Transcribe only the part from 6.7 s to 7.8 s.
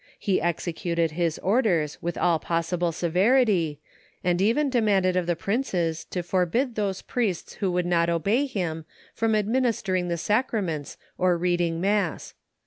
those priests who